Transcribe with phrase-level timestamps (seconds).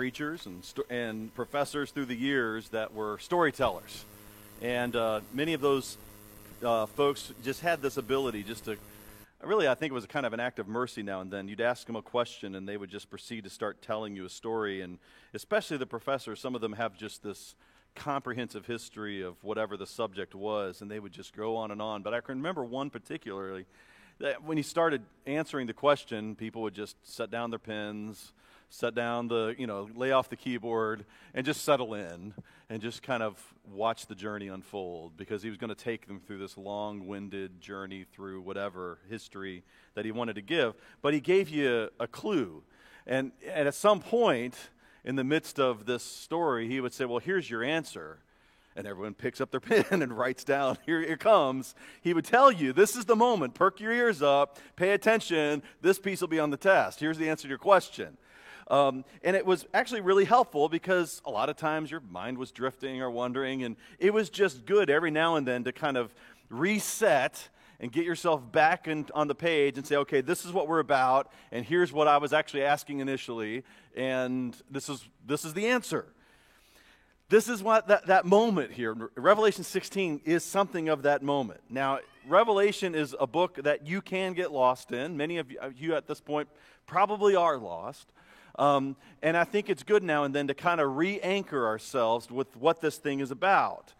[0.00, 4.06] preachers and, and professors through the years that were storytellers.
[4.62, 5.98] And uh, many of those
[6.64, 8.78] uh, folks just had this ability just to
[9.44, 11.48] really, I think it was kind of an act of mercy now and then.
[11.48, 14.30] You'd ask them a question, and they would just proceed to start telling you a
[14.30, 14.80] story.
[14.80, 14.96] And
[15.34, 17.54] especially the professors, some of them have just this
[17.94, 22.00] comprehensive history of whatever the subject was, and they would just go on and on.
[22.00, 23.66] But I can remember one particularly
[24.18, 28.32] that when he started answering the question, people would just set down their pens,
[28.70, 32.32] set down the, you know, lay off the keyboard, and just settle in
[32.70, 33.36] and just kind of
[33.70, 37.60] watch the journey unfold because he was going to take them through this long winded
[37.60, 40.74] journey through whatever history that he wanted to give.
[41.02, 42.62] But he gave you a, clue.
[43.06, 44.54] And, and at some point
[45.04, 48.20] in the midst of this story, he would say, Well, here's your answer
[48.76, 51.74] and everyone picks up their pen and writes down, here it comes.
[52.00, 53.54] He would tell you, this is the moment.
[53.54, 55.62] Perk your ears up, pay attention.
[55.82, 57.00] This piece will be on the test.
[57.00, 58.16] Here's the answer to your question.
[58.70, 62.52] Um, and it was actually really helpful because a lot of times your mind was
[62.52, 66.14] drifting or wandering, and it was just good every now and then to kind of
[66.48, 67.48] reset
[67.80, 70.78] and get yourself back in, on the page and say, okay, this is what we're
[70.78, 73.64] about, and here's what I was actually asking initially,
[73.96, 76.06] and this is, this is the answer.
[77.28, 79.10] This is what that, that moment here.
[79.14, 81.60] Revelation 16 is something of that moment.
[81.68, 85.16] Now, Revelation is a book that you can get lost in.
[85.16, 86.48] Many of you at this point
[86.86, 88.12] probably are lost.
[88.58, 92.30] Um, and I think it's good now and then to kind of re anchor ourselves
[92.30, 93.94] with what this thing is about.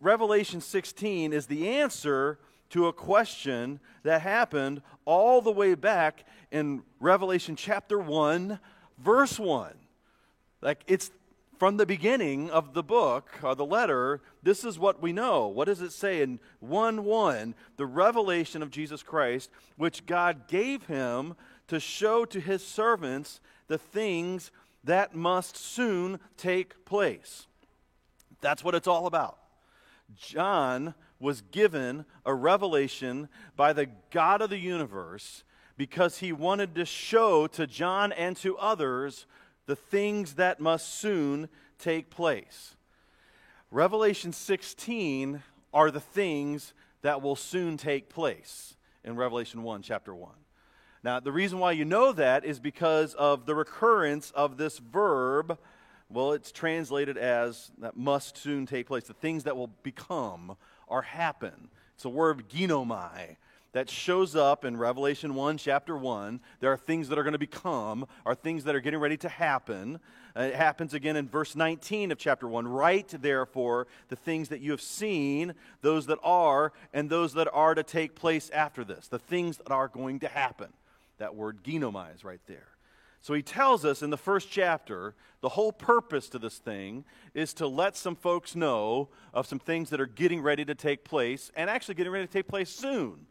[0.00, 2.38] Revelation 16 is the answer
[2.70, 8.58] to a question that happened all the way back in Revelation chapter 1,
[8.98, 9.74] verse 1.
[10.62, 11.10] Like it's
[11.58, 15.46] from the beginning of the book or the letter, this is what we know.
[15.46, 17.54] What does it say in 1 1?
[17.76, 21.34] The revelation of Jesus Christ, which God gave him
[21.68, 24.50] to show to his servants the things
[24.84, 27.46] that must soon take place.
[28.40, 29.38] That's what it's all about.
[30.14, 35.42] John was given a revelation by the God of the universe
[35.76, 39.26] because he wanted to show to John and to others
[39.66, 42.76] the things that must soon take place.
[43.70, 45.42] Revelation 16
[45.74, 46.72] are the things
[47.02, 50.30] that will soon take place in Revelation 1, chapter 1.
[51.06, 55.56] Now, the reason why you know that is because of the recurrence of this verb.
[56.10, 60.56] Well, it's translated as that must soon take place, the things that will become
[60.88, 61.68] or happen.
[61.94, 63.36] It's a word ginomai
[63.70, 66.40] that shows up in Revelation 1, chapter 1.
[66.58, 69.28] There are things that are going to become, are things that are getting ready to
[69.28, 70.00] happen.
[70.36, 72.66] Uh, it happens again in verse 19 of chapter 1.
[72.66, 77.76] Write, therefore, the things that you have seen, those that are, and those that are
[77.76, 80.72] to take place after this, the things that are going to happen.
[81.18, 82.68] That word ginomai is right there.
[83.20, 87.04] So he tells us in the first chapter the whole purpose to this thing
[87.34, 91.04] is to let some folks know of some things that are getting ready to take
[91.04, 93.26] place and actually getting ready to take place soon.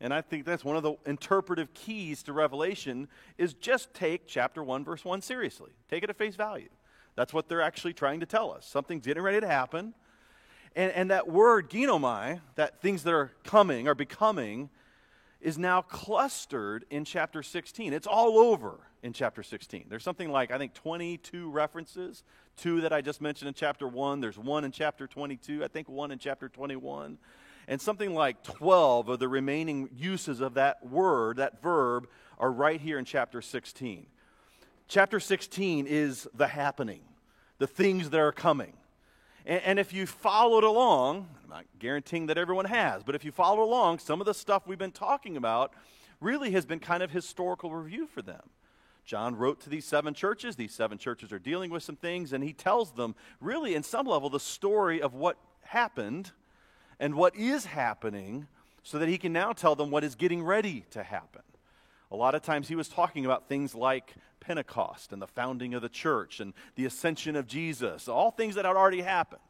[0.00, 4.62] And I think that's one of the interpretive keys to Revelation is just take chapter
[4.62, 5.70] 1 verse 1 seriously.
[5.90, 6.68] Take it at face value.
[7.14, 8.66] That's what they're actually trying to tell us.
[8.66, 9.94] Something's getting ready to happen.
[10.74, 14.70] And, and that word ginomai, that things that are coming are becoming,
[15.42, 17.92] is now clustered in chapter 16.
[17.92, 19.86] It's all over in chapter 16.
[19.88, 22.22] There's something like, I think, 22 references.
[22.56, 24.20] Two that I just mentioned in chapter 1.
[24.20, 25.64] There's one in chapter 22.
[25.64, 27.18] I think one in chapter 21
[27.68, 32.80] and something like 12 of the remaining uses of that word, that verb, are right
[32.80, 34.06] here in chapter 16.
[34.88, 37.02] Chapter 16 is the happening,
[37.58, 38.74] the things that are coming.
[39.44, 43.32] And, and, if you followed along, I'm not guaranteeing that everyone has, but if you
[43.32, 45.72] followed along, some of the stuff we've been talking about
[46.20, 48.42] really has been kind of historical review for them.
[49.04, 50.56] John wrote to these seven churches.
[50.56, 54.06] These seven churches are dealing with some things, and he tells them, really, in some
[54.06, 56.30] level, the story of what happened
[57.00, 58.46] and what is happening
[58.84, 61.42] so that he can now tell them what is getting ready to happen.
[62.12, 65.80] A lot of times he was talking about things like Pentecost and the founding of
[65.80, 69.40] the church and the ascension of Jesus, all things that had already happened.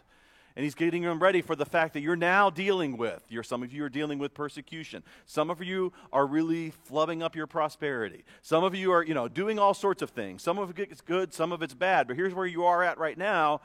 [0.54, 3.20] And he's getting them ready for the fact that you're now dealing with.
[3.28, 5.02] You're, some of you are dealing with persecution.
[5.26, 8.22] Some of you are really flubbing up your prosperity.
[8.42, 10.42] Some of you are, you know, doing all sorts of things.
[10.42, 12.06] Some of it's good, some of it's bad.
[12.06, 13.62] But here's where you are at right now,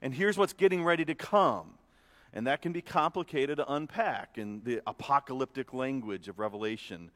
[0.00, 1.74] and here's what's getting ready to come.
[2.32, 7.10] And that can be complicated to unpack in the apocalyptic language of Revelation.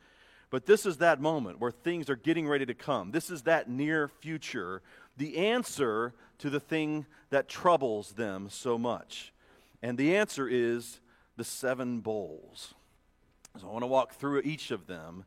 [0.52, 3.10] But this is that moment where things are getting ready to come.
[3.10, 4.82] This is that near future,
[5.16, 9.32] the answer to the thing that troubles them so much.
[9.82, 11.00] And the answer is
[11.38, 12.74] the seven bowls.
[13.62, 15.24] So I want to walk through each of them.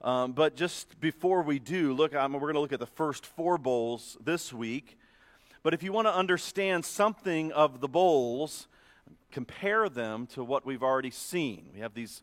[0.00, 3.26] Um, but just before we do, look, um, we're going to look at the first
[3.26, 4.98] four bowls this week.
[5.62, 8.68] But if you want to understand something of the bowls,
[9.30, 11.68] compare them to what we've already seen.
[11.74, 12.22] We have these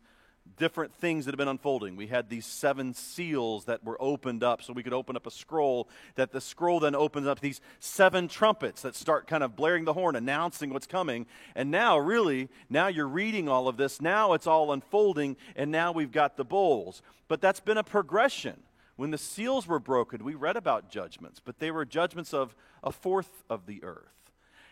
[0.56, 1.96] different things that have been unfolding.
[1.96, 5.30] We had these seven seals that were opened up, so we could open up a
[5.30, 9.84] scroll, that the scroll then opens up these seven trumpets that start kind of blaring
[9.84, 11.26] the horn, announcing what's coming.
[11.54, 14.00] And now, really, now you're reading all of this.
[14.00, 17.02] Now it's all unfolding, and now we've got the bowls.
[17.28, 18.62] But that's been a progression.
[18.96, 22.92] When the seals were broken, we read about judgments, but they were judgments of a
[22.92, 24.19] fourth of the earth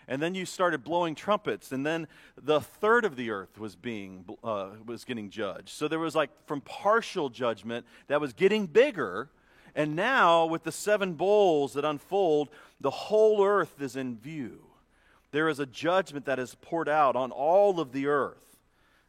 [0.08, 2.08] and then you started blowing trumpets, and then
[2.42, 5.68] the third of the earth was being uh, was getting judged.
[5.68, 9.28] So there was like from partial judgment that was getting bigger,
[9.74, 12.48] and now with the seven bowls that unfold,
[12.80, 14.64] the whole earth is in view.
[15.30, 18.36] There is a judgment that is poured out on all of the earth.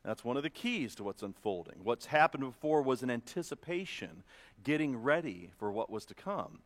[0.04, 1.76] That's one of the keys to what's unfolding.
[1.84, 4.24] What's happened before was an anticipation,
[4.64, 6.60] getting ready for what was to come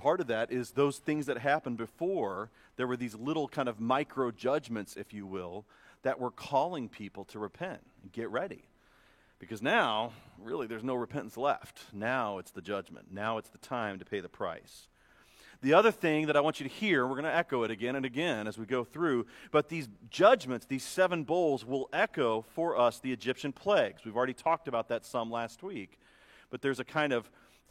[0.00, 2.50] part of that is those things that happened before.
[2.76, 5.66] There were these little kind of micro judgments, if you will,
[6.02, 8.64] that were calling people to repent and get ready.
[9.38, 11.80] Because now, really, there's no repentance left.
[11.92, 13.08] Now it's the judgment.
[13.12, 14.88] Now it's the time to pay the price.
[15.62, 17.94] The other thing that I want you to hear, we're going to echo it again
[17.94, 22.78] and again as we go through, but these judgments, these seven bowls, will echo for
[22.78, 24.02] us the Egyptian plagues.
[24.02, 25.98] We've already talked about that some last week,
[26.48, 27.30] but there's a kind of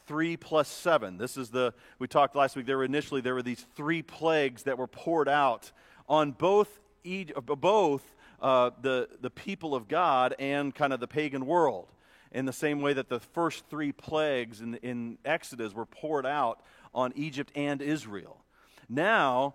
[0.10, 1.20] 3 plus 7.
[1.20, 4.64] This is the, we talked last week, there were initially, there were these three plagues
[4.64, 5.72] that were poured out
[6.08, 11.92] on both, both uh, the, the people of God and kind of the pagan world.
[12.32, 16.64] In the same way that the first three plagues in, in Exodus were poured out
[16.92, 18.44] on Egypt and Israel.
[18.90, 19.54] Now,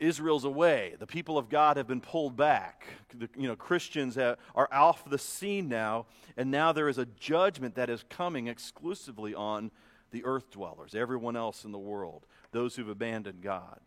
[0.00, 0.94] Israel's away.
[0.98, 2.86] The people of God have been pulled back.
[3.14, 6.06] The, you know, Christians have, are off the scene now,
[6.36, 9.70] and now there is a judgment that is coming exclusively on
[10.10, 13.78] the earth dwellers, everyone else in the world, those who've abandoned God.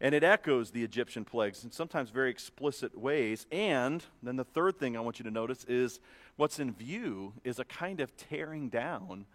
[0.00, 3.46] And it echoes the Egyptian plagues in sometimes very explicit ways.
[3.52, 6.00] And then the third thing I want you to notice is
[6.36, 9.26] what's in view is a kind of tearing down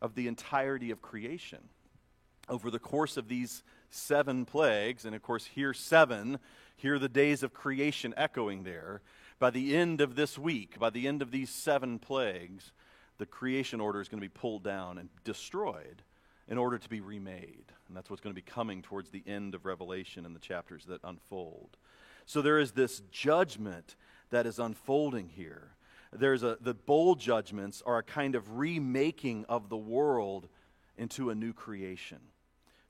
[0.00, 1.58] of the entirety of creation.
[2.48, 3.62] Over the course of these
[3.94, 6.38] seven plagues, and of course, here seven,
[6.76, 9.00] here the days of creation echoing there.
[9.38, 12.72] By the end of this week, by the end of these seven plagues,
[13.18, 16.02] the creation order is going to be pulled down and destroyed
[16.48, 17.64] in order to be remade.
[17.88, 20.84] And that's what's going to be coming towards the end of Revelation in the chapters
[20.86, 21.76] that unfold.
[22.26, 23.96] So there is this judgment
[24.30, 25.74] that is unfolding here.
[26.12, 30.48] There's a, the bowl judgments are a kind of remaking of the world
[30.96, 32.18] into a new creation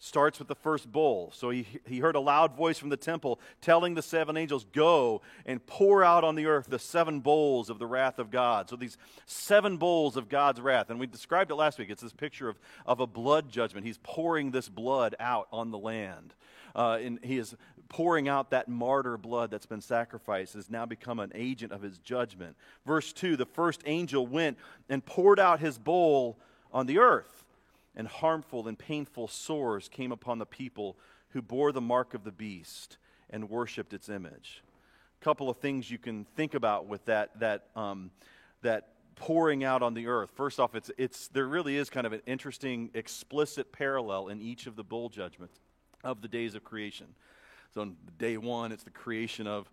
[0.05, 1.33] starts with the first bowl.
[1.35, 5.23] So he, he heard a loud voice from the temple telling the seven angels, Go
[5.47, 8.69] and pour out on the earth the seven bowls of the wrath of God.
[8.69, 10.91] So these seven bowls of God's wrath.
[10.91, 11.89] And we described it last week.
[11.89, 13.87] It's this picture of, of a blood judgment.
[13.87, 16.35] He's pouring this blood out on the land.
[16.77, 17.57] Uh, and he is
[17.89, 21.97] pouring out that martyr blood that's been sacrificed, has now become an agent of his
[21.99, 22.57] judgment.
[22.85, 24.59] Verse 2 the first angel went
[24.91, 26.39] and poured out his bowl
[26.73, 27.44] on the earth
[27.96, 30.96] and harmful and painful sores came upon the people
[31.31, 32.99] who bore the mark of the beast
[33.31, 34.62] and worshiped its image.
[35.20, 38.11] A couple of things you can think about with that, that, um,
[38.62, 40.30] that pouring out on the earth.
[40.35, 44.66] First off, it's, it's, there really is kind of an interesting, explicit parallel in each
[44.66, 45.59] of the bowl judgments
[46.02, 47.07] of the days of creation.
[47.73, 49.69] So, on day one, it's the creation of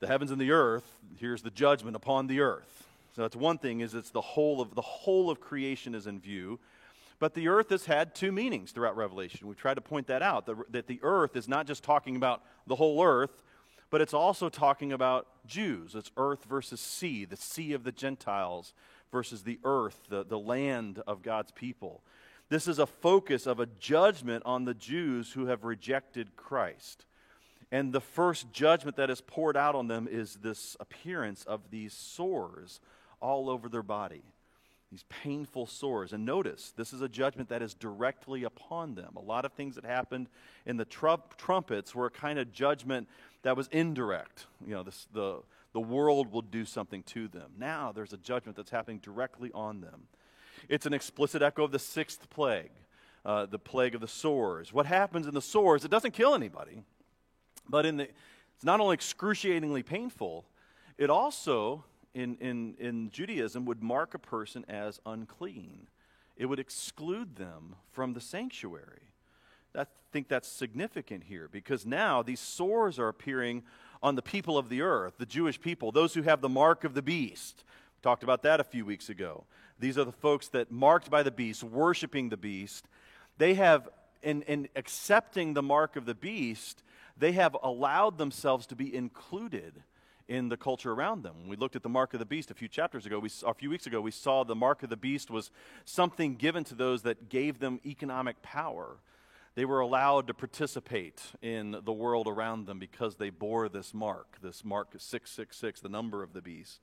[0.00, 0.84] the heavens and the earth.
[1.18, 2.86] Here's the judgment upon the earth.
[3.14, 6.20] So that's one thing is it's the whole of the whole of creation is in
[6.20, 6.60] view.
[7.18, 9.48] But the earth has had two meanings throughout Revelation.
[9.48, 12.76] We've tried to point that out that the earth is not just talking about the
[12.76, 13.42] whole earth,
[13.88, 15.94] but it's also talking about Jews.
[15.94, 18.74] It's earth versus sea, the sea of the Gentiles
[19.10, 22.02] versus the earth, the, the land of God's people.
[22.48, 27.06] This is a focus of a judgment on the Jews who have rejected Christ.
[27.72, 31.92] And the first judgment that is poured out on them is this appearance of these
[31.92, 32.80] sores
[33.20, 34.22] all over their body
[34.90, 36.12] these painful sores.
[36.12, 39.14] And notice, this is a judgment that is directly upon them.
[39.16, 40.28] A lot of things that happened
[40.64, 43.08] in the trump, trumpets were a kind of judgment
[43.42, 44.46] that was indirect.
[44.64, 47.52] You know, this, the, the world will do something to them.
[47.58, 50.02] Now there's a judgment that's happening directly on them.
[50.68, 52.70] It's an explicit echo of the sixth plague,
[53.24, 54.72] uh, the plague of the sores.
[54.72, 56.82] What happens in the sores, it doesn't kill anybody,
[57.68, 58.04] but in the,
[58.54, 60.46] it's not only excruciatingly painful,
[60.96, 61.84] it also
[62.16, 65.86] in, in, in Judaism would mark a person as unclean.
[66.36, 69.12] It would exclude them from the sanctuary.
[69.74, 73.64] I think that's significant here because now these sores are appearing
[74.02, 76.94] on the people of the earth, the Jewish people, those who have the mark of
[76.94, 77.64] the beast.
[77.66, 79.44] We Talked about that a few weeks ago.
[79.78, 82.88] These are the folks that marked by the beast, worshiping the beast.
[83.36, 83.90] They have,
[84.22, 86.82] in, in accepting the mark of the beast,
[87.18, 89.82] they have allowed themselves to be included
[90.28, 91.46] in the culture around them.
[91.46, 93.70] We looked at the mark of the beast a few chapters ago, we, a few
[93.70, 95.50] weeks ago, we saw the mark of the beast was
[95.84, 98.96] something given to those that gave them economic power.
[99.54, 104.38] They were allowed to participate in the world around them because they bore this mark,
[104.42, 106.80] this mark 666, the number of the beast.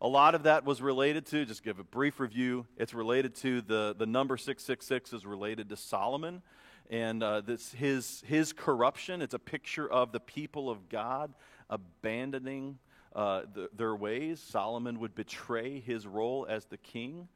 [0.00, 3.60] A lot of that was related to, just give a brief review, it's related to
[3.60, 6.42] the, the number 666 is related to Solomon
[6.90, 9.20] and uh, this, his, his corruption.
[9.20, 11.34] It's a picture of the people of God
[11.70, 12.78] abandoning
[13.14, 14.40] uh, the, their ways.
[14.40, 17.28] Solomon would betray his role as the king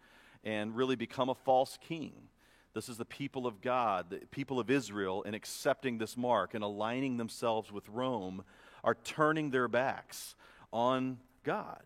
[0.45, 2.13] and really become a false king.
[2.75, 6.65] This is the people of God, the people of Israel, in accepting this mark and
[6.65, 8.45] aligning themselves with Rome,
[8.83, 10.35] are turning their backs
[10.73, 11.83] on God.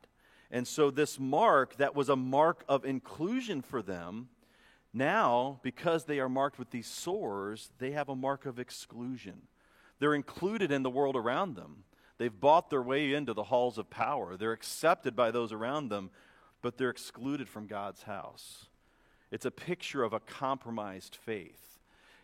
[0.50, 4.28] And so, this mark that was a mark of inclusion for them,
[4.92, 9.42] now, because they are marked with these sores, they have a mark of exclusion.
[9.98, 11.84] They're included in the world around them.
[12.18, 14.36] They've bought their way into the halls of power.
[14.36, 16.10] They're accepted by those around them,
[16.62, 18.66] but they're excluded from God's house.
[19.30, 21.78] It's a picture of a compromised faith.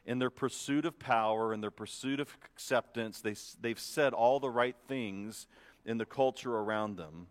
[0.04, 4.50] In their pursuit of power, in their pursuit of acceptance, they, they've said all the
[4.50, 5.46] right things
[5.84, 7.28] in the culture around them.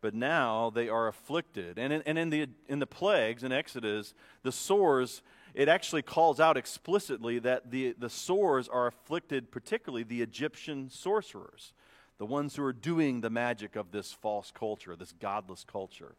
[0.00, 1.78] But now they are afflicted.
[1.78, 5.22] And in, and in, the, in the plagues in Exodus, the sores,
[5.54, 11.72] it actually calls out explicitly that the, the sores are afflicted, particularly the Egyptian sorcerers
[12.18, 16.14] the ones who are doing the magic of this false culture, this godless culture.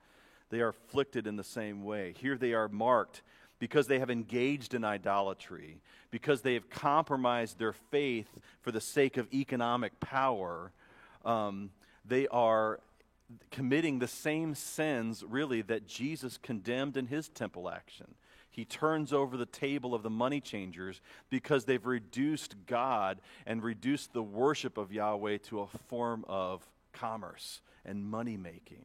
[0.50, 2.14] They are afflicted in the same way.
[2.18, 3.22] Here they are marked
[3.60, 8.30] because they have engaged in idolatry, because they have compromised their faith
[8.62, 10.72] for the sake of economic power.
[11.26, 11.72] Um,
[12.06, 12.80] they are
[13.52, 18.14] committing the same sins, really, that Jesus condemned in his temple action
[18.58, 21.00] he turns over the table of the money changers
[21.30, 27.62] because they've reduced God and reduced the worship of Yahweh to a form of commerce
[27.86, 28.84] and money making.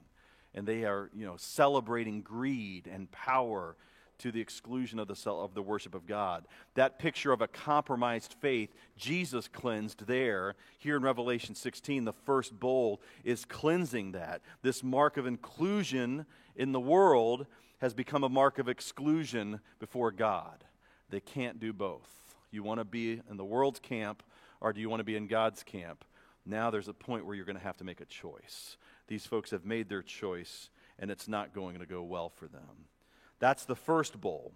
[0.55, 3.75] And they are, you know, celebrating greed and power
[4.19, 6.45] to the exclusion of the, of the worship of God.
[6.75, 10.55] That picture of a compromised faith, Jesus cleansed there.
[10.81, 14.43] Here in Revelation 16, the first bowl is cleansing that.
[14.61, 16.27] This mark of inclusion
[16.57, 17.47] in the world
[17.83, 20.65] has become a mark of exclusion before God.
[21.11, 22.09] They can't do both.
[22.53, 24.23] You want to be in the world's camp,
[24.61, 26.05] or do you want to be in God's camp?
[26.47, 28.77] Now there's a point where you're going to have to make a choice.
[29.09, 30.71] These folks have made their choice,
[31.01, 32.87] and it's not going to go well for them.
[33.41, 34.53] That's the first bowl.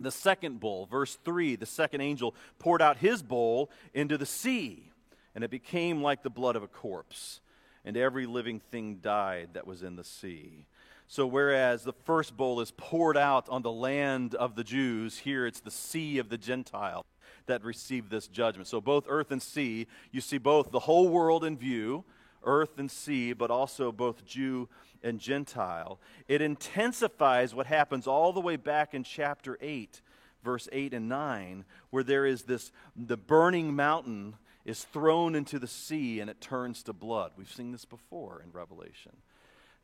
[0.00, 4.90] The second bowl, verse 3, the second angel poured out his bowl into the sea,
[5.36, 7.40] and it became like the blood of a corpse,
[7.84, 10.66] and every living thing died that was in the sea.
[11.10, 15.44] So, whereas the first bowl is poured out on the land of the Jews, here
[15.44, 17.04] it's the sea of the Gentile
[17.46, 18.68] that received this judgment.
[18.68, 22.04] So, both earth and sea, you see both the whole world in view,
[22.44, 24.68] earth and sea, but also both Jew
[25.02, 25.98] and Gentile.
[26.28, 30.00] It intensifies what happens all the way back in chapter 8,
[30.44, 35.66] verse 8 and 9, where there is this the burning mountain is thrown into the
[35.66, 37.32] sea and it turns to blood.
[37.36, 39.16] We've seen this before in Revelation.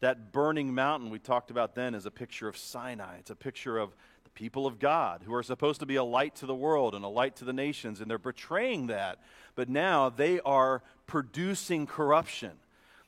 [0.01, 3.17] That burning mountain we talked about then is a picture of Sinai.
[3.19, 6.37] It's a picture of the people of God who are supposed to be a light
[6.37, 9.19] to the world and a light to the nations, and they're betraying that.
[9.55, 12.53] But now they are producing corruption.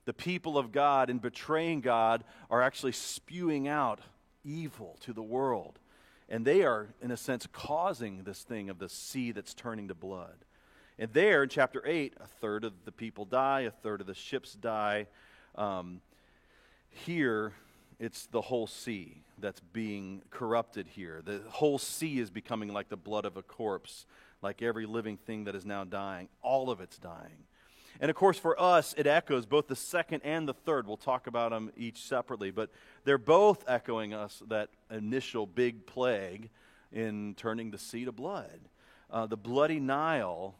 [0.07, 4.00] The people of God, in betraying God, are actually spewing out
[4.42, 5.78] evil to the world.
[6.30, 9.95] And they are, in a sense, causing this thing of the sea that's turning to
[9.95, 10.45] blood.
[10.99, 14.14] And there, in chapter 8, a third of the people die, a third of the
[14.14, 15.07] ships die.
[15.54, 16.00] Um,
[17.05, 17.52] here,
[17.99, 21.23] it's the whole sea that's being corrupted here.
[21.25, 24.07] The whole sea is becoming like the blood of a corpse,
[24.43, 26.28] like every living thing that is now dying.
[26.43, 27.45] All of it's dying.
[28.00, 30.87] And of course, for us, it echoes both the second and the third.
[30.87, 32.71] We'll talk about them each separately, but
[33.05, 36.50] they're both echoing us that initial big plague
[36.93, 38.61] in turning the sea to blood.
[39.11, 40.55] Uh, the bloody Nile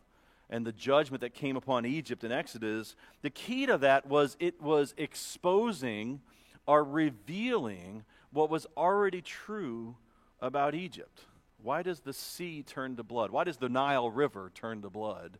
[0.51, 4.61] and the judgment that came upon Egypt in Exodus, the key to that was it
[4.61, 6.21] was exposing
[6.67, 9.97] or revealing what was already true
[10.41, 11.21] about Egypt.
[11.63, 13.31] Why does the sea turn to blood?
[13.31, 15.39] Why does the Nile River turn to blood?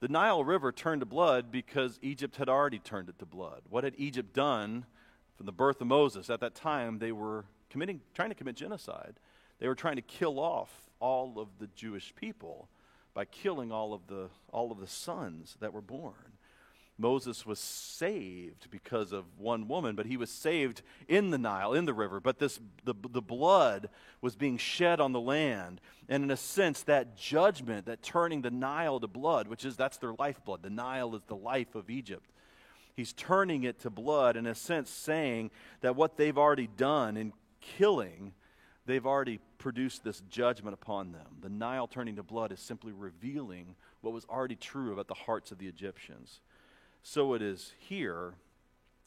[0.00, 3.62] The Nile River turned to blood because Egypt had already turned it to blood.
[3.68, 4.86] What had Egypt done
[5.36, 6.30] from the birth of Moses?
[6.30, 9.14] At that time, they were committing, trying to commit genocide.
[9.60, 12.68] They were trying to kill off all of the Jewish people
[13.14, 16.34] by killing all of the, all of the sons that were born.
[16.96, 21.86] Moses was saved because of one woman, but he was saved in the Nile, in
[21.86, 22.20] the river.
[22.20, 23.88] But this, the, the blood
[24.20, 25.80] was being shed on the land.
[26.08, 29.96] And in a sense, that judgment, that turning the Nile to blood, which is that's
[29.96, 32.30] their lifeblood, the Nile is the life of Egypt.
[32.94, 37.32] He's turning it to blood, in a sense, saying that what they've already done in
[37.60, 38.34] killing,
[38.86, 41.38] they've already produced this judgment upon them.
[41.40, 45.52] The Nile turning to blood is simply revealing what was already true about the hearts
[45.52, 46.40] of the Egyptians
[47.04, 48.34] so it is here.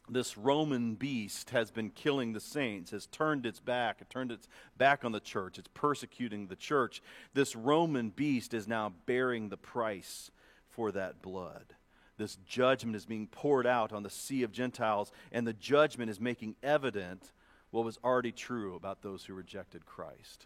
[0.07, 4.47] This Roman beast has been killing the saints, has turned its back, it turned its
[4.77, 7.01] back on the church, it's persecuting the church.
[7.33, 10.31] This Roman beast is now bearing the price
[10.69, 11.73] for that blood.
[12.17, 16.21] This judgment is being poured out on the sea of Gentiles, and the judgment is
[16.21, 17.33] making evident
[17.71, 20.45] what was already true about those who rejected Christ.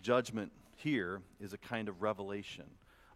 [0.00, 2.66] Judgment here is a kind of revelation,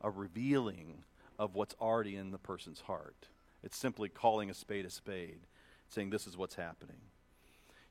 [0.01, 1.05] a revealing
[1.39, 3.29] of what's already in the person's heart.
[3.63, 5.41] It's simply calling a spade a spade,
[5.89, 6.97] saying this is what's happening.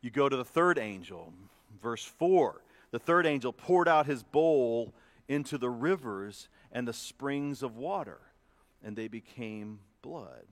[0.02, 1.34] You go to the third angel,
[1.82, 2.62] verse 4.
[2.92, 4.94] The third angel poured out his bowl
[5.28, 8.20] into the rivers and the springs of water,
[8.84, 10.48] and they became blood.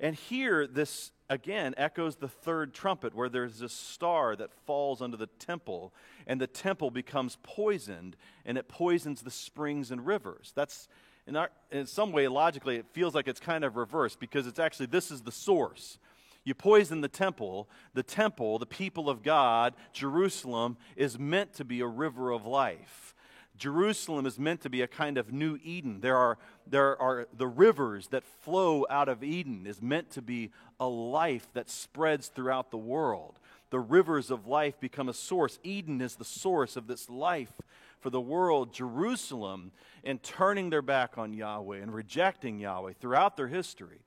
[0.00, 5.16] And here, this again echoes the third trumpet, where there's this star that falls under
[5.16, 5.92] the temple,
[6.26, 10.52] and the temple becomes poisoned, and it poisons the springs and rivers.
[10.54, 10.88] That's
[11.26, 14.58] in, our, in some way, logically, it feels like it's kind of reversed because it's
[14.58, 15.98] actually this is the source.
[16.44, 17.68] You poison the temple.
[17.92, 23.14] The temple, the people of God, Jerusalem, is meant to be a river of life.
[23.58, 26.00] Jerusalem is meant to be a kind of new Eden.
[26.00, 30.50] There are, there are the rivers that flow out of Eden is meant to be
[30.78, 33.38] a life that spreads throughout the world.
[33.70, 35.58] The rivers of life become a source.
[35.62, 37.52] Eden is the source of this life
[38.00, 39.72] for the world, Jerusalem,
[40.04, 44.00] in turning their back on Yahweh and rejecting Yahweh throughout their history,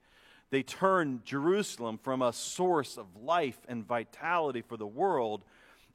[0.50, 5.44] they turned Jerusalem from a source of life and vitality for the world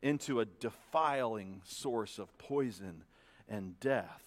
[0.02, 3.02] into a defiling source of poison
[3.48, 4.22] and death.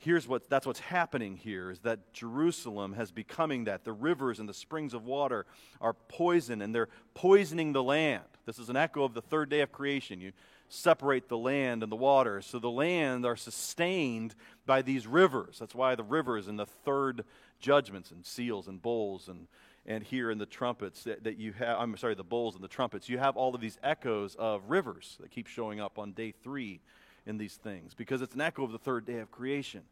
[0.00, 3.84] Here's what that's what's happening here is that Jerusalem has becoming that.
[3.84, 5.44] The rivers and the springs of water
[5.78, 8.24] are poison and they're poisoning the land.
[8.46, 10.18] This is an echo of the third day of creation.
[10.18, 10.32] You
[10.70, 12.46] separate the land and the waters.
[12.46, 15.58] So the land are sustained by these rivers.
[15.58, 17.24] That's why the rivers in the third
[17.60, 19.48] judgments and seals and bowls and
[19.86, 22.68] and here in the trumpets that, that you have I'm sorry, the bowls and the
[22.68, 26.32] trumpets, you have all of these echoes of rivers that keep showing up on day
[26.42, 26.80] three
[27.26, 29.82] in these things because it's an echo of the third day of creation.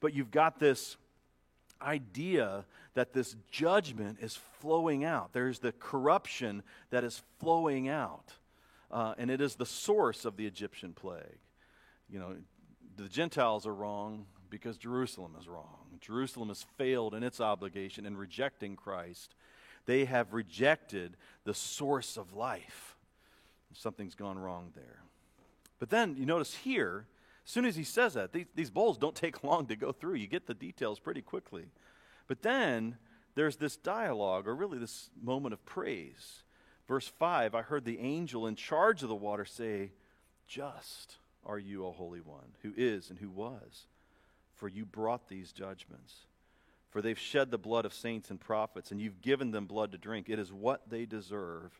[0.00, 0.96] But you've got this
[1.80, 5.32] idea that this judgment is flowing out.
[5.32, 8.32] There's the corruption that is flowing out
[8.94, 11.40] uh, and it is the source of the Egyptian plague.
[12.08, 12.36] You know,
[12.96, 15.78] the Gentiles are wrong because Jerusalem is wrong.
[16.00, 19.34] Jerusalem has failed in its obligation in rejecting Christ.
[19.86, 22.96] They have rejected the source of life.
[23.72, 25.00] Something's gone wrong there.
[25.84, 27.04] But then you notice here,
[27.44, 30.14] as soon as he says that, these, these bowls don't take long to go through.
[30.14, 31.66] You get the details pretty quickly.
[32.26, 32.96] But then
[33.34, 36.42] there's this dialogue, or really this moment of praise.
[36.88, 39.92] Verse 5 I heard the angel in charge of the water say,
[40.48, 43.86] Just are you, O Holy One, who is and who was,
[44.54, 46.14] for you brought these judgments.
[46.88, 49.98] For they've shed the blood of saints and prophets, and you've given them blood to
[49.98, 50.30] drink.
[50.30, 51.78] It is what they deserve.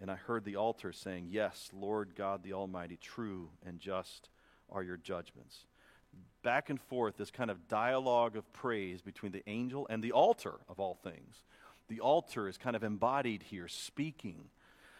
[0.00, 4.28] And I heard the altar saying, Yes, Lord God the Almighty, true and just
[4.70, 5.64] are your judgments.
[6.42, 10.54] Back and forth, this kind of dialogue of praise between the angel and the altar
[10.68, 11.42] of all things
[11.88, 14.44] the altar is kind of embodied here, speaking.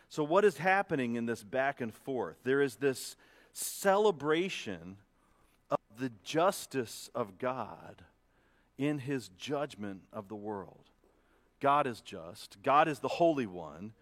[0.09, 2.37] So, what is happening in this back and forth?
[2.45, 3.15] There is this
[3.53, 4.97] celebration
[5.71, 8.03] of the justice of God
[8.79, 10.85] in his judgment of the world.
[11.61, 13.93] God is just, God is the Holy One.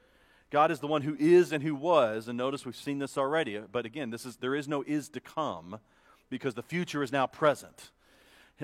[0.50, 3.58] God is the one who is and who was, and notice we've seen this already,
[3.58, 5.78] but again, this is there is no is to come
[6.30, 7.90] because the future is now present.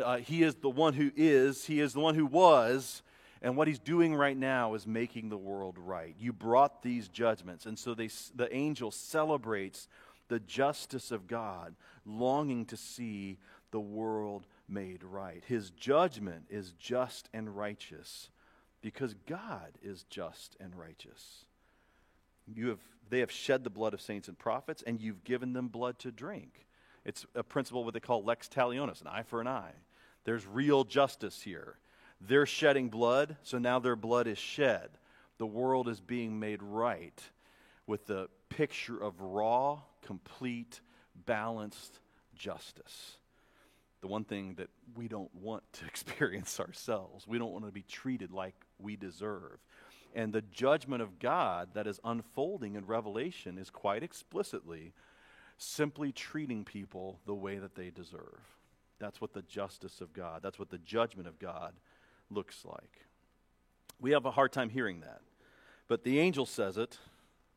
[0.02, 3.02] Uh, he is the one who is, he is the one who was,
[3.42, 6.14] and what he's doing right now is making the world right.
[6.18, 7.66] You brought these judgments.
[7.66, 9.88] And so they, the angel celebrates
[10.28, 11.74] the justice of God,
[12.06, 13.38] longing to see
[13.72, 15.42] the world made right.
[15.46, 18.30] His judgment is just and righteous
[18.80, 21.44] because God is just and righteous.
[22.46, 25.68] You have, they have shed the blood of saints and prophets, and you've given them
[25.68, 26.66] blood to drink.
[27.04, 29.72] It's a principle what they call lex talionis, an eye for an eye.
[30.24, 31.78] There's real justice here.
[32.20, 34.90] They're shedding blood, so now their blood is shed.
[35.38, 37.20] The world is being made right
[37.86, 40.80] with the picture of raw, complete,
[41.26, 41.98] balanced
[42.34, 43.16] justice.
[44.00, 47.26] the one thing that we don't want to experience ourselves.
[47.26, 49.58] We don't want to be treated like we deserve.
[50.14, 54.92] And the judgment of God that is unfolding in Revelation is quite explicitly
[55.58, 58.40] simply treating people the way that they deserve.
[58.98, 61.74] That's what the justice of God, that's what the judgment of God
[62.30, 63.06] looks like.
[64.00, 65.20] We have a hard time hearing that.
[65.88, 66.98] But the angel says it,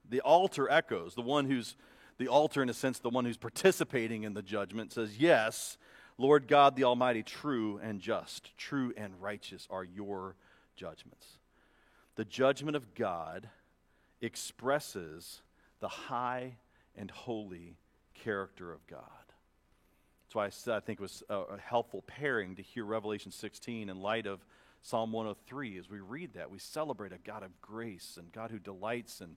[0.08, 1.76] the altar echoes, the one who's
[2.18, 5.78] the altar, in a sense, the one who's participating in the judgment, says, Yes,
[6.18, 10.36] Lord God the Almighty, true and just, true and righteous are your
[10.76, 11.28] judgments.
[12.15, 13.49] The judgment of God
[14.21, 15.41] expresses
[15.80, 16.56] the high
[16.95, 17.78] and holy
[18.13, 19.01] character of God.
[20.23, 23.89] That's why I said I think it was a, helpful pairing to hear Revelation 16
[23.89, 24.45] in light of
[24.82, 25.78] Psalm 103.
[25.78, 29.36] As we read that, we celebrate a God of grace and God who delights in,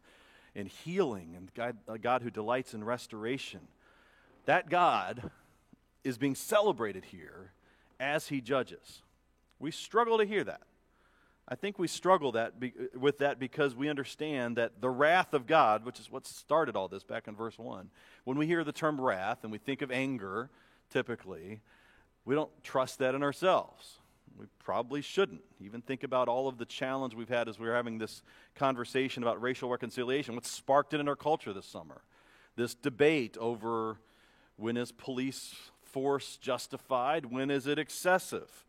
[0.55, 3.61] in healing and God, a God who delights in restoration.
[4.47, 5.31] That God
[6.05, 7.53] is being celebrated here
[7.99, 9.03] as he judges.
[9.59, 10.63] We struggle to hear that.
[11.51, 15.47] I think we struggle that be, with that because we understand that the wrath of
[15.47, 17.89] God, which is what started all this back in verse 1,
[18.25, 20.51] when we hear the term wrath and we think of anger,
[20.91, 21.63] typically,
[22.27, 23.95] we don't trust that in ourselves.
[24.39, 25.41] We probably shouldn't.
[25.59, 28.23] Even think about all of the challenge we've had as we were having this
[28.55, 30.35] conversation about racial reconciliation.
[30.35, 32.03] What sparked it in our culture this summer?
[32.57, 33.99] This debate over
[34.57, 38.67] when is police force justified, when is it excessive?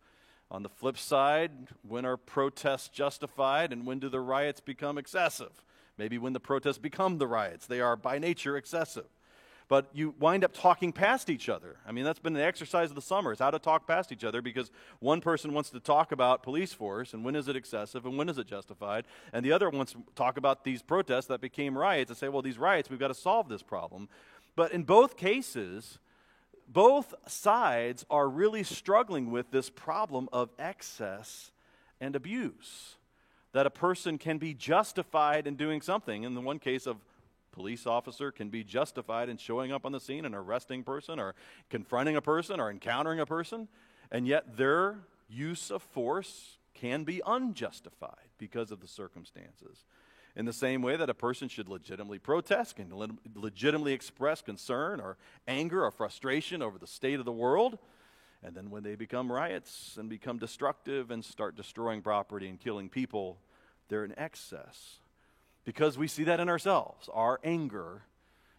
[0.51, 1.51] On the flip side,
[1.87, 5.51] when are protests justified and when do the riots become excessive?
[5.97, 9.05] Maybe when the protests become the riots, they are by nature excessive.
[9.67, 11.77] But you wind up talking past each other.
[11.85, 14.23] I mean, that's been the exercise of the summer, is how to talk past each
[14.23, 18.07] other because one person wants to talk about police force and when is it excessive
[18.07, 21.39] and when is it justified, and the other wants to talk about these protests that
[21.39, 24.09] became riots and say, well, these riots, we've got to solve this problem.
[24.55, 25.99] But in both cases,
[26.71, 31.51] both sides are really struggling with this problem of excess
[31.99, 32.95] and abuse.
[33.53, 36.23] That a person can be justified in doing something.
[36.23, 36.97] In the one case of
[37.51, 41.33] police officer can be justified in showing up on the scene and arresting person or
[41.69, 43.67] confronting a person or encountering a person,
[44.11, 49.83] and yet their use of force can be unjustified because of the circumstances.
[50.35, 52.91] In the same way that a person should legitimately protest, can
[53.35, 57.79] legitimately express concern or anger or frustration over the state of the world.
[58.43, 62.89] And then when they become riots and become destructive and start destroying property and killing
[62.89, 63.39] people,
[63.89, 64.99] they're in excess.
[65.65, 67.09] Because we see that in ourselves.
[67.13, 68.03] Our anger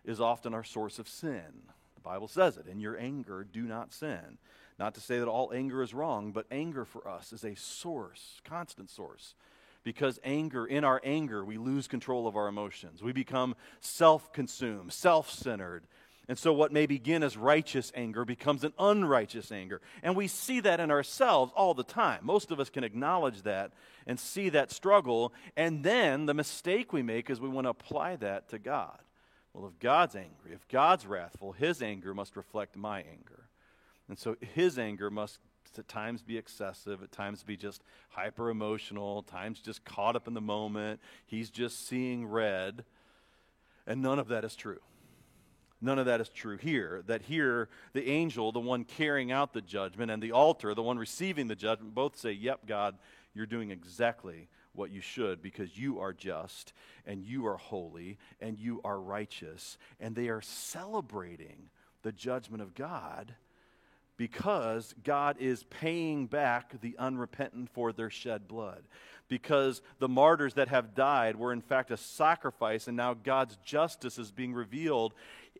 [0.04, 1.62] is often our source of sin.
[1.94, 2.66] The Bible says it.
[2.66, 4.38] In your anger, do not sin.
[4.78, 8.40] Not to say that all anger is wrong, but anger for us is a source,
[8.44, 9.35] constant source
[9.84, 13.02] because anger, in our anger, we lose control of our emotions.
[13.02, 15.86] We become self consumed, self centered.
[16.28, 19.80] And so, what may begin as righteous anger becomes an unrighteous anger.
[20.02, 22.20] And we see that in ourselves all the time.
[22.22, 23.72] Most of us can acknowledge that
[24.06, 25.32] and see that struggle.
[25.56, 29.00] And then the mistake we make is we want to apply that to God.
[29.52, 33.48] Well, if God's angry, if God's wrathful, his anger must reflect my anger.
[34.08, 35.40] And so, his anger must
[35.79, 40.35] at times be excessive, at times be just hyper emotional, times just caught up in
[40.35, 41.01] the moment.
[41.27, 42.85] He's just seeing red.
[43.87, 44.81] And none of that is true.
[45.81, 47.03] None of that is true here.
[47.07, 50.99] That here, the angel, the one carrying out the judgment, and the altar, the one
[50.99, 52.99] receiving the judgment, both say, Yep, God,
[53.33, 56.73] you're doing exactly what you should because you are just
[57.07, 59.79] and you are holy and you are righteous.
[59.99, 61.70] And they are celebrating
[62.03, 63.35] the judgment of God
[64.20, 68.83] because God is paying back the unrepentant for their shed blood.
[69.28, 74.18] Because the martyrs that have died were in fact a sacrifice, and now God's justice
[74.18, 75.14] is being revealed,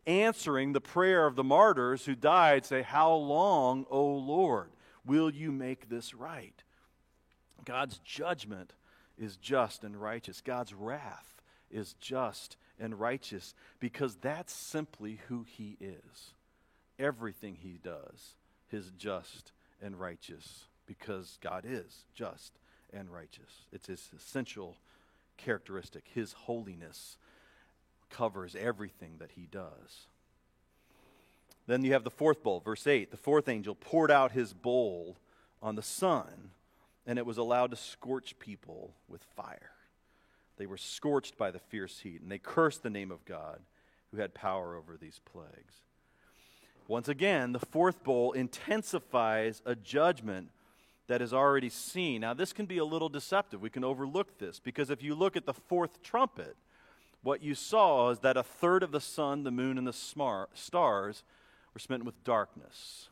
[0.05, 4.69] answering the prayer of the martyrs who died say, How long, O Lord,
[5.07, 6.61] will you make this right?
[7.65, 8.73] God's judgment
[9.17, 10.39] is just and righteous.
[10.39, 16.35] God's wrath is just and righteous because that's simply who He is.
[16.99, 18.35] Everything He does
[18.71, 22.53] his just and righteous because God is just
[22.93, 23.67] and righteous.
[23.71, 24.77] It's his essential
[25.37, 26.05] characteristic.
[26.13, 27.17] His holiness
[28.09, 30.07] covers everything that he does.
[31.67, 33.11] Then you have the fourth bowl, verse 8.
[33.11, 35.17] The fourth angel poured out his bowl
[35.61, 36.51] on the sun,
[37.05, 39.71] and it was allowed to scorch people with fire.
[40.57, 43.61] They were scorched by the fierce heat, and they cursed the name of God
[44.11, 45.75] who had power over these plagues.
[46.91, 50.49] Once again, the fourth bowl intensifies a judgment
[51.07, 52.19] that is already seen.
[52.19, 53.61] Now, this can be a little deceptive.
[53.61, 56.57] We can overlook this because if you look at the fourth trumpet,
[57.23, 60.47] what you saw is that a third of the sun, the moon, and the smar-
[60.53, 61.23] stars
[61.73, 63.07] were smitten with darkness.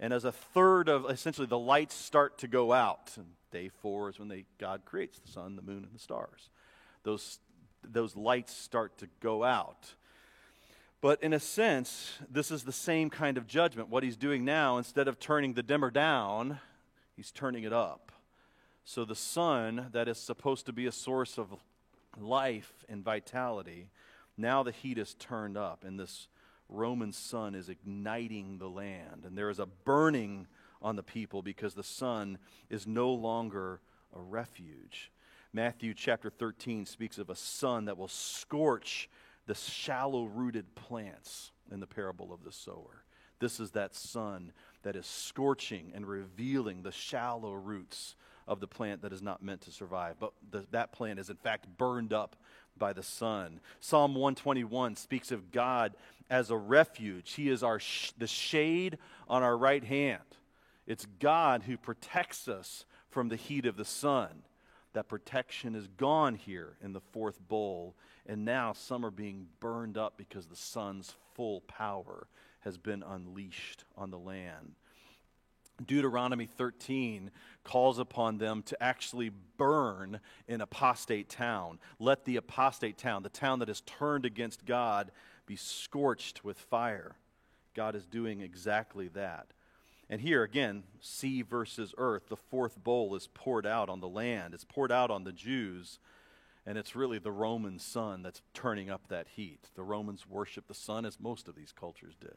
[0.00, 4.08] And as a third of essentially the lights start to go out, and day four
[4.08, 6.48] is when they, God creates the sun, the moon, and the stars.
[7.02, 7.40] Those,
[7.84, 9.92] those lights start to go out.
[11.00, 13.88] But in a sense, this is the same kind of judgment.
[13.88, 16.58] What he's doing now, instead of turning the dimmer down,
[17.14, 18.10] he's turning it up.
[18.84, 21.54] So the sun, that is supposed to be a source of
[22.18, 23.90] life and vitality,
[24.36, 26.26] now the heat is turned up, and this
[26.68, 29.24] Roman sun is igniting the land.
[29.24, 30.46] And there is a burning
[30.82, 32.38] on the people because the sun
[32.70, 33.80] is no longer
[34.14, 35.12] a refuge.
[35.52, 39.08] Matthew chapter 13 speaks of a sun that will scorch
[39.48, 43.02] the shallow rooted plants in the parable of the sower.
[43.40, 48.14] This is that sun that is scorching and revealing the shallow roots
[48.46, 50.16] of the plant that is not meant to survive.
[50.20, 52.36] But the, that plant is, in fact, burned up
[52.76, 53.60] by the sun.
[53.80, 55.94] Psalm 121 speaks of God
[56.30, 60.20] as a refuge, He is our sh- the shade on our right hand.
[60.86, 64.42] It's God who protects us from the heat of the sun.
[64.98, 67.94] That protection is gone here in the fourth bowl,
[68.26, 72.26] and now some are being burned up because the sun's full power
[72.62, 74.74] has been unleashed on the land.
[75.86, 77.30] Deuteronomy 13
[77.62, 81.78] calls upon them to actually burn an apostate town.
[82.00, 85.12] Let the apostate town, the town that is turned against God,
[85.46, 87.14] be scorched with fire.
[87.72, 89.52] God is doing exactly that.
[90.10, 94.54] And here again, sea versus earth, the fourth bowl is poured out on the land.
[94.54, 95.98] It's poured out on the Jews,
[96.64, 99.68] and it's really the Roman sun that's turning up that heat.
[99.74, 102.36] The Romans worship the sun as most of these cultures did.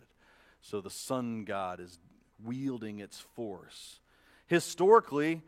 [0.62, 1.98] So the sun god is
[2.44, 4.00] wielding its force.
[4.48, 5.42] Historically,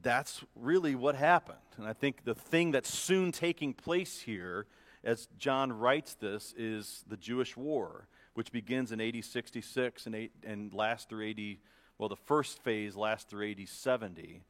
[0.00, 1.58] that's really what happened.
[1.76, 4.66] And I think the thing that's soon taking place here,
[5.02, 10.32] as John writes this, is the Jewish War, which begins in AD 66 and, eight,
[10.44, 11.56] and lasts through AD,
[11.98, 14.42] well, the first phase lasts through AD 70.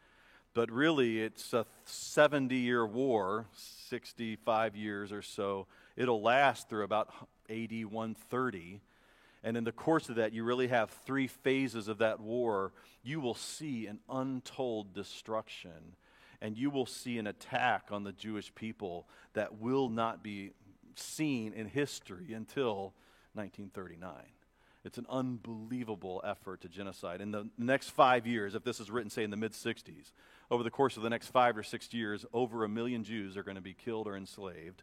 [0.55, 3.47] But really, it's a 70 year war,
[3.89, 5.67] 65 years or so.
[5.97, 7.09] It'll last through about
[7.51, 8.81] AD 130
[9.45, 12.73] and in the course of that, you really have three phases of that war.
[13.03, 15.97] You will see an untold destruction,
[16.41, 20.53] and you will see an attack on the Jewish people that will not be
[20.97, 22.95] seen in history until
[23.35, 24.13] 1939.
[24.85, 27.21] It's an unbelievable effort to genocide.
[27.21, 30.13] In the next five years, if this is written, say, in the mid 60s,
[30.51, 33.43] over the course of the next five or six years, over a million Jews are
[33.43, 34.83] going to be killed or enslaved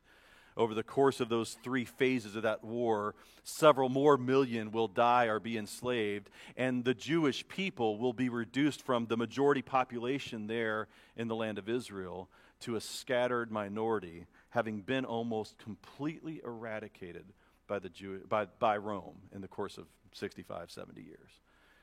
[0.57, 5.25] over the course of those three phases of that war, several more million will die
[5.25, 10.87] or be enslaved, and the Jewish people will be reduced from the majority population there
[11.15, 12.29] in the land of Israel
[12.61, 17.25] to a scattered minority, having been almost completely eradicated
[17.67, 21.39] by, the Jew, by, by Rome in the course of 65, 70 years.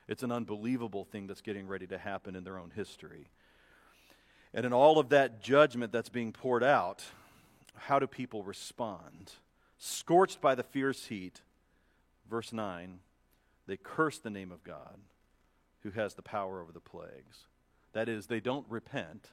[0.07, 3.29] It's an unbelievable thing that's getting ready to happen in their own history.
[4.53, 7.03] And in all of that judgment that's being poured out,
[7.75, 9.33] how do people respond?
[9.77, 11.41] Scorched by the fierce heat,
[12.29, 12.99] verse 9,
[13.67, 14.99] they curse the name of God
[15.83, 17.45] who has the power over the plagues.
[17.93, 19.27] That is, they don't repent,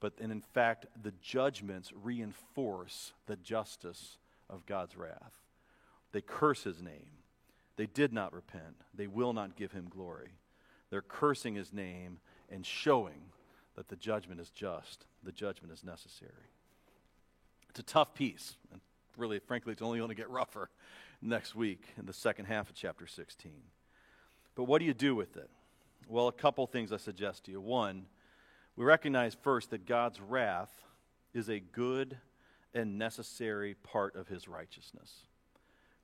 [0.00, 4.18] but in fact, the judgments reinforce the justice
[4.50, 5.32] of God's wrath.
[6.12, 7.10] They curse his name.
[7.76, 8.82] They did not repent.
[8.94, 10.32] They will not give him glory.
[10.90, 12.18] They're cursing his name
[12.50, 13.30] and showing
[13.76, 16.32] that the judgment is just, the judgment is necessary.
[17.68, 18.56] It's a tough piece.
[18.72, 18.80] And
[19.16, 20.70] really, frankly, it's only going to get rougher
[21.20, 23.52] next week in the second half of chapter 16.
[24.54, 25.50] But what do you do with it?
[26.08, 27.60] Well, a couple things I suggest to you.
[27.60, 28.06] One,
[28.76, 30.72] we recognize first that God's wrath
[31.34, 32.16] is a good
[32.74, 35.22] and necessary part of his righteousness.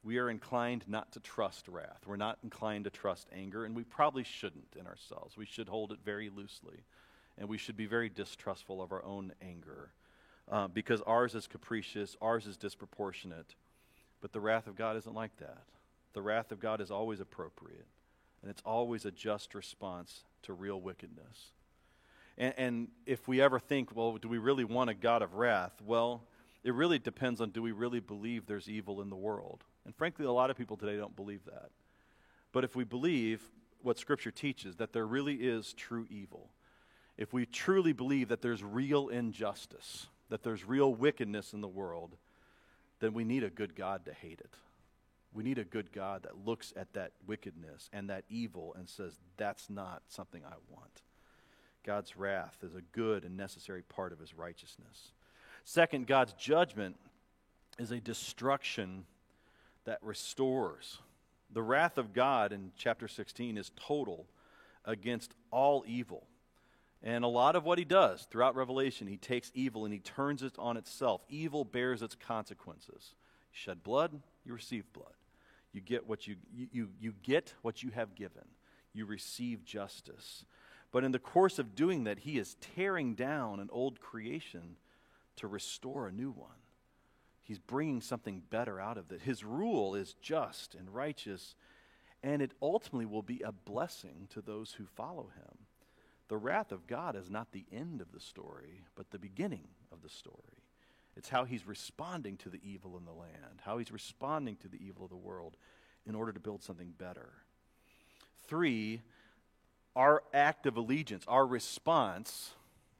[0.03, 2.03] We are inclined not to trust wrath.
[2.07, 5.37] We're not inclined to trust anger, and we probably shouldn't in ourselves.
[5.37, 6.85] We should hold it very loosely,
[7.39, 9.93] and we should be very distrustful of our own anger
[10.51, 13.55] uh, because ours is capricious, ours is disproportionate.
[14.21, 15.65] But the wrath of God isn't like that.
[16.13, 17.87] The wrath of God is always appropriate,
[18.43, 21.53] and it's always a just response to real wickedness.
[22.37, 25.73] And, and if we ever think, well, do we really want a God of wrath?
[25.85, 26.25] Well,
[26.65, 29.63] it really depends on do we really believe there's evil in the world?
[29.85, 31.71] And frankly, a lot of people today don't believe that.
[32.53, 33.43] But if we believe
[33.83, 36.49] what Scripture teaches, that there really is true evil,
[37.19, 42.17] if we truly believe that there's real injustice, that there's real wickedness in the world,
[43.01, 44.57] then we need a good God to hate it.
[45.35, 49.19] We need a good God that looks at that wickedness and that evil and says,
[49.37, 51.03] that's not something I want.
[51.85, 55.13] God's wrath is a good and necessary part of his righteousness.
[55.65, 56.97] Second, God's judgment
[57.79, 59.05] is a destruction
[59.85, 60.99] that restores.
[61.53, 64.27] The wrath of God in chapter 16 is total
[64.85, 66.27] against all evil.
[67.03, 70.43] And a lot of what he does throughout Revelation, he takes evil and he turns
[70.43, 71.23] it on itself.
[71.29, 73.15] Evil bears its consequences.
[73.53, 75.13] You shed blood, you receive blood.
[75.73, 76.37] You get what you,
[76.73, 78.45] you, you, get what you have given.
[78.93, 80.45] You receive justice.
[80.93, 84.77] But in the course of doing that, he is tearing down an old creation
[85.37, 86.51] to restore a new one.
[87.43, 89.21] He's bringing something better out of it.
[89.21, 91.55] His rule is just and righteous,
[92.23, 95.59] and it ultimately will be a blessing to those who follow him.
[96.29, 100.03] The wrath of God is not the end of the story, but the beginning of
[100.03, 100.65] the story.
[101.17, 104.83] It's how he's responding to the evil in the land, how he's responding to the
[104.85, 105.57] evil of the world
[106.07, 107.33] in order to build something better.
[108.47, 109.03] Three,
[109.95, 112.53] our act of allegiance, our response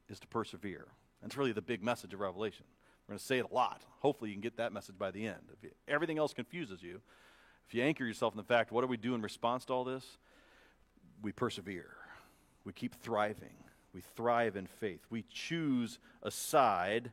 [0.09, 0.87] is to persevere.
[1.25, 2.67] That's really the big message of Revelation.
[3.09, 3.81] We're going to say it a lot.
[4.01, 5.41] Hopefully, you can get that message by the end.
[5.55, 7.01] If you, everything else confuses you,
[7.67, 9.85] if you anchor yourself in the fact, what do we do in response to all
[9.85, 10.05] this?
[11.23, 11.97] We persevere.
[12.65, 13.57] We keep thriving.
[13.95, 15.01] We thrive in faith.
[15.09, 17.11] We choose a side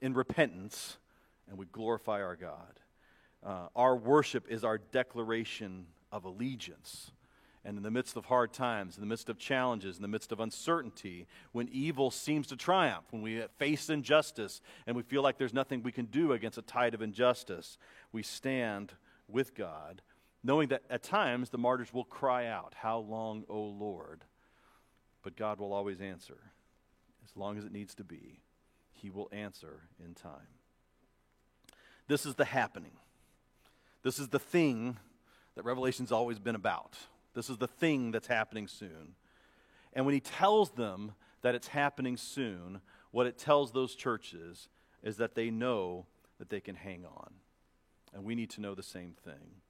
[0.00, 0.98] in repentance,
[1.48, 2.78] and we glorify our God.
[3.44, 7.10] Uh, our worship is our declaration of allegiance.
[7.64, 10.32] And in the midst of hard times, in the midst of challenges, in the midst
[10.32, 15.38] of uncertainty, when evil seems to triumph, when we face injustice and we feel like
[15.38, 17.76] there's nothing we can do against a tide of injustice,
[18.12, 18.92] we stand
[19.26, 20.02] with God,
[20.42, 24.24] knowing that at times the martyrs will cry out, How long, O Lord?
[25.22, 26.38] But God will always answer.
[27.24, 28.40] As long as it needs to be,
[28.92, 30.54] He will answer in time.
[32.06, 32.96] This is the happening.
[34.02, 34.96] This is the thing
[35.54, 36.96] that Revelation's always been about.
[37.38, 39.14] This is the thing that's happening soon.
[39.92, 42.80] And when he tells them that it's happening soon,
[43.12, 44.68] what it tells those churches
[45.04, 46.06] is that they know
[46.40, 47.34] that they can hang on.
[48.12, 49.60] And we need to know the same thing.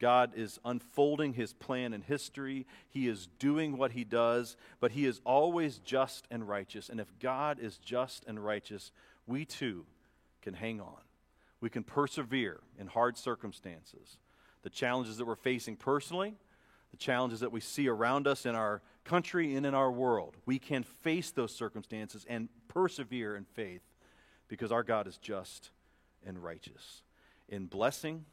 [0.00, 2.66] God is unfolding his plan in history.
[2.88, 6.88] He is doing what he does, but he is always just and righteous.
[6.88, 8.90] And if God is just and righteous,
[9.26, 9.84] we too
[10.40, 11.02] can hang on.
[11.60, 14.16] We can persevere in hard circumstances.
[14.62, 16.36] The challenges that we're facing personally,
[16.92, 20.36] the challenges that we see around us in our country and in our world.
[20.46, 23.82] We can face those circumstances and persevere in faith
[24.46, 25.70] because our God is just
[26.24, 27.02] and righteous
[27.48, 28.24] in blessing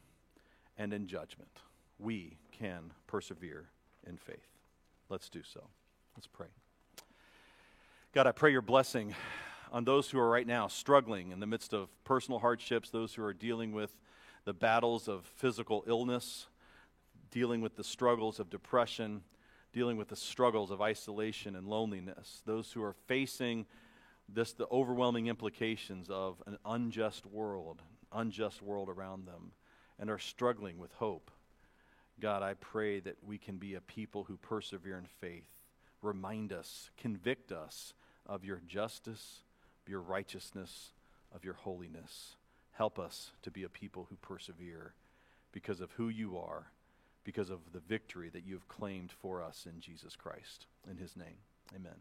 [0.78, 1.50] and in judgment,
[1.98, 3.66] we can persevere
[4.06, 4.48] in faith.
[5.10, 5.60] Let's do so.
[6.16, 6.46] Let's pray.
[8.14, 9.14] God, I pray your blessing
[9.72, 13.22] on those who are right now struggling in the midst of personal hardships, those who
[13.22, 13.92] are dealing with
[14.44, 16.46] the battles of physical illness,
[17.30, 19.22] dealing with the struggles of depression,
[19.72, 23.66] dealing with the struggles of isolation and loneliness, those who are facing
[24.28, 29.52] this the overwhelming implications of an unjust world, unjust world around them
[29.98, 31.30] and are struggling with hope.
[32.20, 35.48] God, I pray that we can be a people who persevere in faith.
[36.02, 37.92] Remind us, convict us
[38.26, 39.40] of your justice,
[39.86, 40.92] your righteousness,
[41.34, 42.36] of your holiness.
[42.72, 44.94] Help us to be a people who persevere
[45.52, 46.70] because of who you are,
[47.24, 50.66] because of the victory that you have claimed for us in Jesus Christ.
[50.90, 51.38] In his name,
[51.74, 51.96] amen.